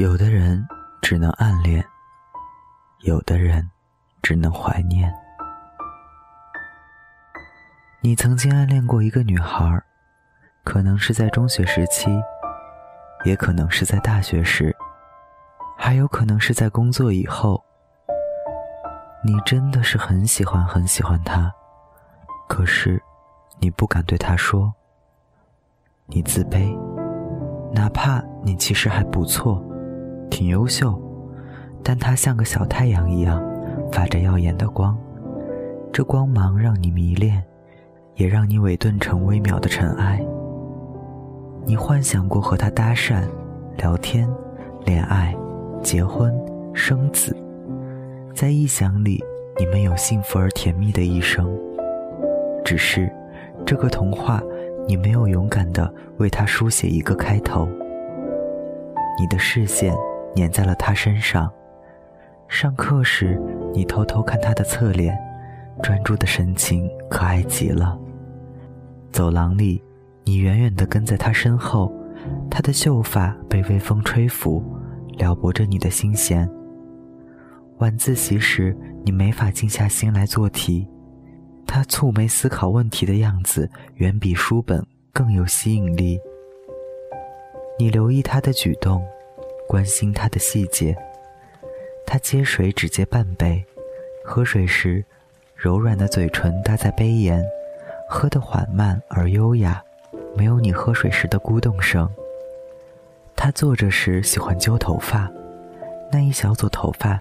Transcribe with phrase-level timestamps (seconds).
[0.00, 0.66] 有的人
[1.02, 1.84] 只能暗恋，
[3.00, 3.70] 有的人
[4.22, 5.14] 只能怀念。
[8.00, 9.78] 你曾经暗恋过一个女孩，
[10.64, 12.08] 可能是在中学时期，
[13.26, 14.74] 也可能是在大学时，
[15.76, 17.62] 还有可能是在工作以后。
[19.22, 21.52] 你真的是很喜欢很喜欢她，
[22.48, 23.02] 可是
[23.58, 24.72] 你不敢对她说。
[26.06, 26.74] 你自卑，
[27.70, 29.62] 哪怕你其实还不错，
[30.30, 30.98] 挺优秀，
[31.82, 33.42] 但她像个小太阳一样，
[33.92, 34.96] 发着耀眼的光，
[35.92, 37.42] 这光芒让你迷恋，
[38.14, 40.24] 也让你萎顿成微渺的尘埃。
[41.66, 43.24] 你幻想过和他搭讪、
[43.76, 44.28] 聊天、
[44.86, 45.36] 恋爱、
[45.82, 46.32] 结婚、
[46.72, 47.36] 生子，
[48.34, 49.22] 在臆想里，
[49.58, 51.50] 你们有幸福而甜蜜的一生。
[52.64, 53.12] 只是，
[53.66, 54.40] 这个童话。
[54.88, 57.68] 你没有勇敢的为他书写一个开头。
[59.20, 59.94] 你的视线
[60.36, 61.50] 粘在了他身上。
[62.48, 63.40] 上课时，
[63.72, 65.16] 你偷偷看他的侧脸，
[65.82, 67.98] 专注的神情可爱极了。
[69.12, 69.82] 走廊里，
[70.24, 71.92] 你远远的跟在他身后，
[72.50, 74.62] 他的秀发被微风吹拂，
[75.16, 76.48] 撩拨着你的心弦。
[77.78, 80.86] 晚自习时，你没法静下心来做题。
[81.66, 86.18] 他蹙眉思考问题的样子，远比书本更有吸引力。
[87.78, 89.02] 你留意他的举动，
[89.70, 90.96] 关心他的细节。
[92.04, 93.64] 他接水只接半杯，
[94.24, 95.04] 喝水时，
[95.54, 97.40] 柔软的嘴唇搭在杯沿，
[98.08, 99.80] 喝得缓慢而优雅，
[100.34, 102.10] 没有你喝水时的咕咚声。
[103.36, 105.30] 他坐着时喜欢揪头发，
[106.10, 107.20] 那一小撮头发，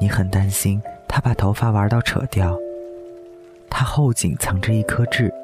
[0.00, 2.56] 你很担心他把头发玩到扯掉。
[3.68, 5.34] 他后颈藏着一颗痣，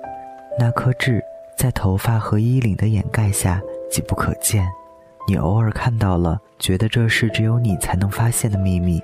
[0.57, 1.21] 那颗痣
[1.59, 4.65] 在头发和衣领的掩盖下几不可见。
[5.27, 9.03] 你偶尔看到了，觉得这是只有你才能发现的秘密，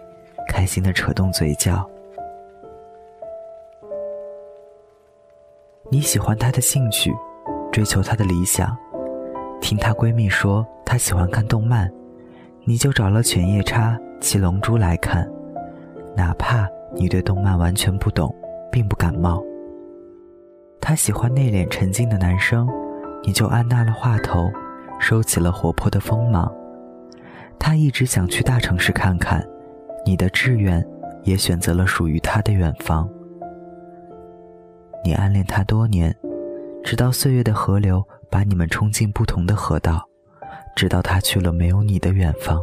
[0.48, 1.88] 开心的扯动嘴角。
[5.90, 7.12] 你喜欢他的兴趣，
[7.72, 8.76] 追求他的理想。
[9.60, 11.90] 听她闺蜜说她喜欢看动漫，
[12.64, 15.28] 你就找了《犬夜叉》《七龙珠》来看，
[16.16, 18.34] 哪怕你对动漫完全不懂。
[18.72, 19.42] 并不感冒。
[20.80, 22.68] 他喜欢内敛沉静的男生，
[23.24, 24.48] 你就按捺了话头，
[25.00, 26.54] 收起了活泼的锋芒。
[27.58, 29.44] 他一直想去大城市看看，
[30.04, 30.86] 你的志愿
[31.24, 33.08] 也选择了属于他的远方。
[35.02, 36.14] 你暗恋他多年，
[36.84, 40.06] 直到岁月的河流把你们冲进不同的河道，
[40.76, 42.60] 直到他去了没有你的远方。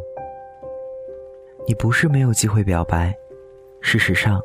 [1.67, 3.13] 你不是没有机会表白，
[3.81, 4.39] 事实上，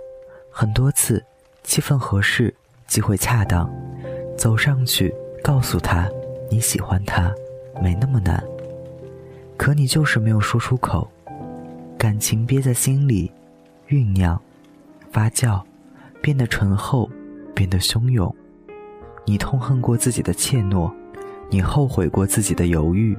[0.51, 1.23] 很多次。
[1.65, 2.53] 气氛合适，
[2.89, 3.73] 机会恰当，
[4.37, 5.15] 走上去
[5.45, 6.11] 告诉他
[6.51, 7.33] 你喜欢他，
[7.83, 8.43] 没那么难。
[9.57, 11.11] 可你就是没有说出口，
[11.99, 13.31] 感情憋在心里，
[13.89, 14.41] 酝酿、
[15.11, 15.61] 发酵，
[16.21, 17.11] 变得醇厚，
[17.55, 18.33] 变得汹涌。
[19.25, 20.93] 你痛恨过自己的怯懦，
[21.51, 23.17] 你后悔过自己的犹豫。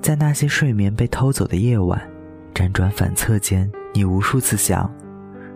[0.00, 2.00] 在那些睡眠被偷走的夜晚，
[2.54, 4.90] 辗转反侧间，你无数次想：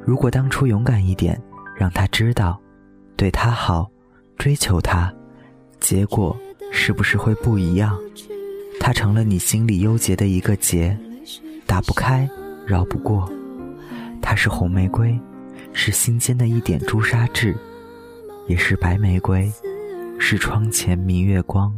[0.04, 1.41] 如果当初勇敢一点。
[1.78, 2.58] 让他知道，
[3.19, 3.86] 对他好，
[4.38, 5.12] 追求他，
[5.78, 6.34] 结果
[6.78, 7.98] 是不是会不一样？
[8.78, 10.97] 它成了你心里幽结的一个结，
[11.64, 12.28] 打不开，
[12.66, 13.28] 绕不过。
[14.20, 15.19] 它是红玫瑰，
[15.72, 17.56] 是心间的一点朱砂痣，
[18.47, 19.50] 也是白玫瑰，
[20.19, 21.75] 是窗前明月光。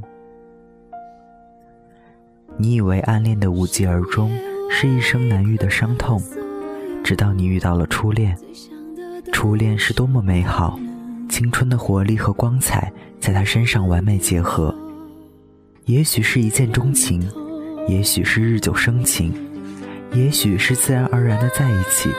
[2.56, 4.36] 你以为暗恋的无疾而终，
[4.68, 6.20] 是一生难遇的伤痛，
[7.04, 8.36] 直到你遇到了初恋。
[9.32, 10.78] 初恋是多么美好，
[11.30, 14.74] 青春的活力和光彩在他身上完美结合。
[15.88, 17.26] 也许是一见钟情，
[17.88, 19.32] 也许是日久生情，
[20.12, 22.10] 也许是自然而然的在一起，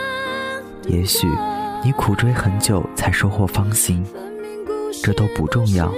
[0.87, 1.27] 也许
[1.85, 4.03] 你苦追很久才收获芳心，
[5.03, 5.93] 这都不重要。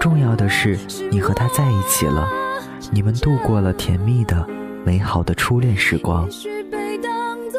[0.00, 0.76] 重要的是
[1.08, 2.28] 你和他在一起了，
[2.90, 4.44] 你们度过了甜蜜的、
[4.84, 6.28] 美好的初恋时光。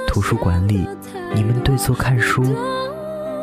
[0.05, 0.85] 图书馆里。
[1.31, 2.43] 你们对坐看书，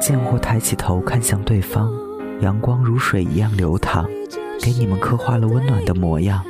[0.00, 1.88] 见或抬起头看向对方，
[2.41, 4.05] 阳光如水一样流淌，
[4.67, 6.45] 给你们刻画了温暖的模样。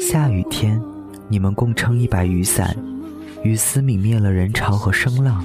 [0.00, 0.80] 下雨天，
[1.26, 2.76] 你们共撑一把雨伞，
[3.42, 5.44] 雨丝泯灭了人潮和声浪，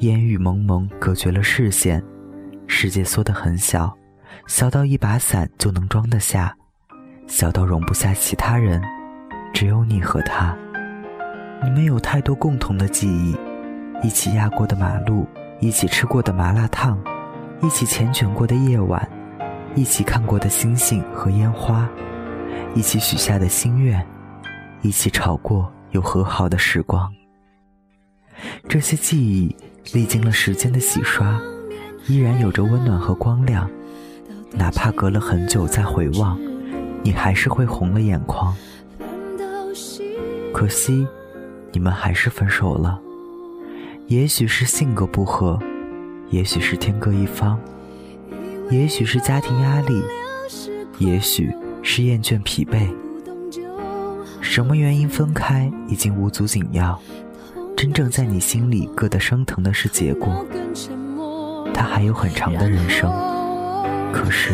[0.00, 2.02] 烟雨蒙蒙隔绝了视线。
[2.66, 3.96] 世界缩得很小，
[4.48, 6.52] 小到一把伞就能装得下，
[7.28, 8.82] 小到容不下其他人，
[9.54, 10.52] 只有你和他。
[11.62, 13.36] 你们有太多共同的记忆。
[14.02, 15.28] 一起压过的马路，
[15.60, 16.98] 一起吃过的麻辣烫，
[17.62, 19.08] 一起缱绻过的夜晚，
[19.74, 21.88] 一起看过的星星和烟花，
[22.74, 24.04] 一起许下的心愿，
[24.82, 27.12] 一起吵过又和好的时光。
[28.68, 29.54] 这些记忆
[29.92, 31.40] 历经了时间的洗刷，
[32.06, 33.68] 依然有着温暖和光亮。
[34.52, 36.38] 哪怕隔了很久再回望，
[37.02, 38.54] 你还是会红了眼眶。
[40.52, 41.06] 可惜，
[41.72, 42.98] 你们还是分手了。
[44.06, 45.58] 也许是性格不合，
[46.30, 47.60] 也许是天各一方，
[48.70, 50.02] 也许是家庭压力，
[50.98, 52.86] 也许是厌倦疲惫。
[54.42, 57.00] 什么原因分开已经无足紧要，
[57.74, 60.44] 真正在你心里硌得生疼的是结果。
[61.72, 63.10] 他还有很长的人生，
[64.12, 64.52] 可是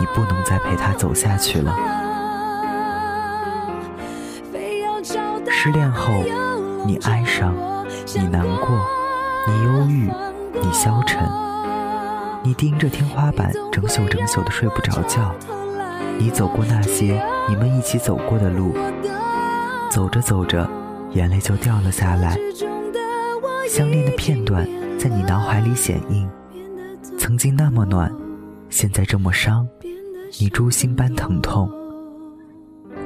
[0.00, 1.76] 你不能再陪他走下去了。
[5.48, 6.24] 失恋后，
[6.84, 7.54] 你哀伤，
[8.16, 8.84] 你难过，
[9.46, 10.10] 你忧郁，
[10.60, 11.22] 你消沉，
[12.44, 15.32] 你盯着天花板，整宿整宿的睡不着觉。
[16.18, 18.74] 你走过那些你们一起走过的路，
[19.88, 20.68] 走着走着，
[21.12, 22.36] 眼泪就掉了下来。
[23.68, 24.68] 相恋的片段
[24.98, 26.28] 在你脑海里显映，
[27.16, 28.12] 曾经那么暖，
[28.68, 29.66] 现在这么伤，
[30.40, 31.70] 你诛心般疼痛。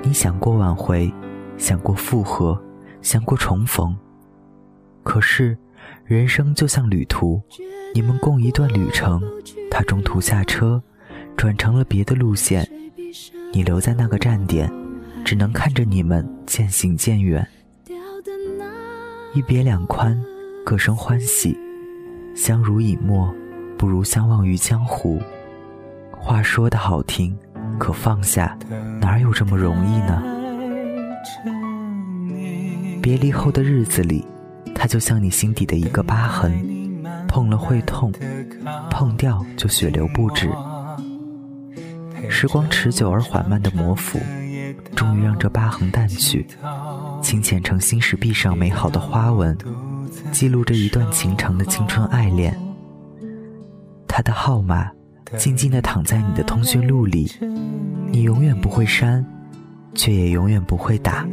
[0.03, 1.13] 你想过挽回，
[1.59, 2.59] 想过复合，
[3.03, 3.95] 想过重逢，
[5.03, 5.57] 可是
[6.05, 7.41] 人生就像旅途，
[7.97, 9.23] 你们共一段旅程，
[9.71, 10.83] 他中途下车，
[11.35, 12.69] 转成了别的路线。
[13.55, 14.71] 你留在那个站点，
[15.25, 17.49] 只能看着你们渐行渐远。
[19.33, 20.23] 一别两宽，
[20.63, 21.57] 各生欢喜。
[22.35, 23.35] 相濡以沫，
[23.79, 25.19] 不如相忘于江湖。
[26.11, 27.35] 话说的好听，
[27.79, 28.59] 可放下，
[29.01, 30.23] 哪有这么容易呢？
[33.01, 34.23] 别离后的日子里，
[34.75, 36.76] 他就像你心底的一个疤痕，
[37.37, 38.11] 碰了会痛，
[38.91, 40.51] 碰掉就血流不止。
[42.31, 44.19] 时光持久而缓慢的磨抚，
[44.95, 46.47] 终于让这疤痕淡去，
[47.21, 49.55] 清浅成新石壁上美好的花纹，
[50.33, 52.59] 记录着一段情长的青春爱恋。
[54.09, 54.91] 他的号码
[55.37, 57.31] 静静地躺在你的通讯录里，
[58.11, 59.23] 你永远不会删，
[59.95, 61.29] 却也永远不会打。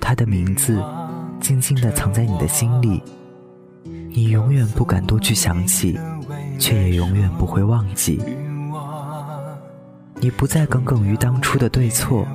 [0.00, 0.82] 他的名字
[1.40, 3.00] 静静地藏在你的心里，
[4.10, 5.98] 你永远不敢多去想起，
[6.58, 8.20] 却也永远不会忘记。
[10.20, 12.26] 你不再耿耿于当初的对错，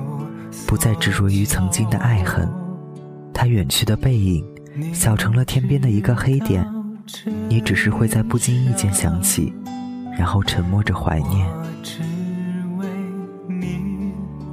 [0.66, 2.48] 不再执着于曾经的爱恨。
[3.32, 4.44] 他远去的背影，
[4.94, 6.66] 小成了天边的一个黑点。
[7.48, 9.52] 你只是会在不经意间想起，
[10.16, 11.46] 然后沉默着怀念。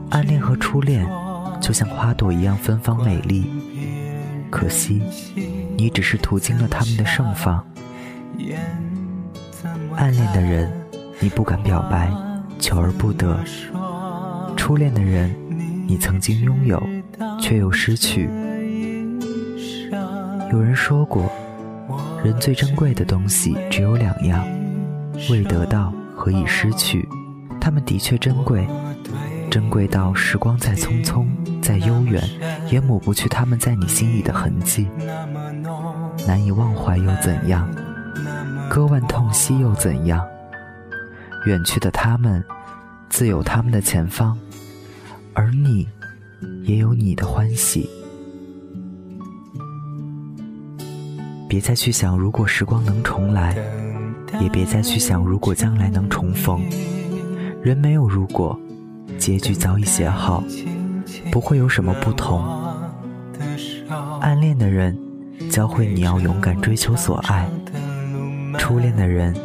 [0.10, 1.08] 暗恋和初恋，
[1.62, 3.50] 就像花朵一样芬芳美丽。
[4.50, 5.02] 可惜，
[5.82, 7.66] 你只是途经了他们的盛放。
[9.96, 10.72] 暗恋的人，
[11.20, 12.14] 你不敢表白。
[12.60, 13.40] 求而不得，
[14.56, 15.36] 初恋的人，
[15.88, 16.80] 你曾经拥有，
[17.40, 18.30] 却又失去。
[20.52, 21.32] 有人说过，
[22.24, 24.46] 人最珍贵的东西只有两样：
[25.32, 27.10] 未得到和已失去。
[27.60, 28.68] 他们的确珍贵，
[29.50, 31.26] 珍贵到时光再匆匆、
[31.60, 32.24] 再悠远，
[32.70, 34.88] 也抹不去他们在你心里的痕迹。
[36.28, 37.70] 难以忘怀又怎样？
[38.70, 40.26] 割腕痛惜又怎样？
[41.46, 42.44] 远去的他们，
[43.10, 44.38] 自有他们的前方，
[45.34, 45.88] 而你，
[46.64, 47.90] 也有你的欢喜。
[51.50, 53.58] 别再去想，如果时光能重来，
[54.40, 56.62] 也别再去想，如果将来能重逢。
[57.62, 58.58] 人没有如果，
[59.18, 60.44] 结局早已写好，
[61.32, 62.42] 不会有什么不同。
[64.22, 64.98] 暗恋的人，
[65.52, 67.46] 教会你要勇敢追求所爱；
[68.58, 69.36] 初恋的人。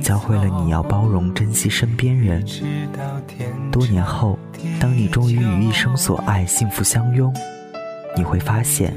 [0.00, 2.44] 教会了你要包容、珍惜身边人。
[3.70, 4.38] 多年后，
[4.80, 7.32] 当你终于与一生所爱幸福相拥，
[8.16, 8.94] 你会发现，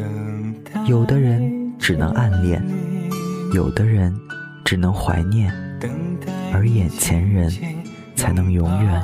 [0.85, 2.63] 有的人只能暗恋，
[3.53, 4.15] 有的人
[4.63, 5.51] 只能怀念，
[6.53, 7.51] 而眼前人
[8.15, 9.01] 才能永远。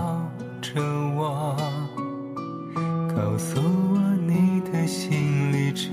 [3.16, 5.90] 告诉我你的心里只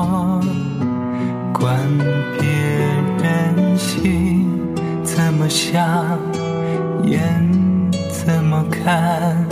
[0.00, 0.40] 我。
[1.52, 1.76] 管
[2.38, 2.48] 别
[3.22, 4.48] 人心
[5.04, 6.18] 怎么想，
[7.04, 7.20] 眼
[8.08, 9.46] 怎么看，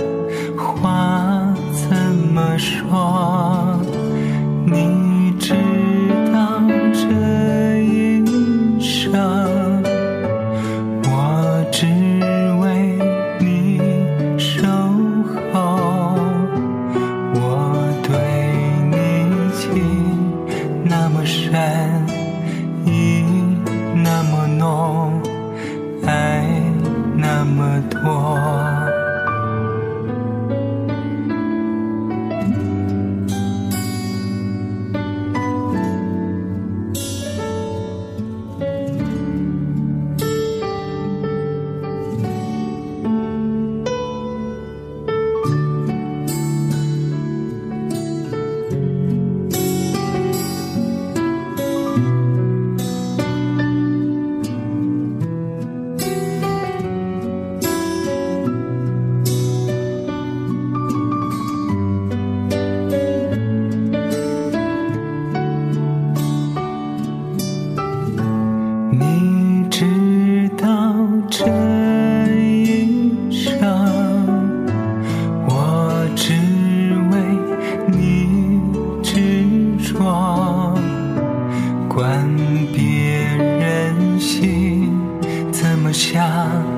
[85.99, 86.78] 想。